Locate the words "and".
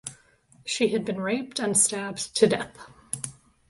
1.59-1.77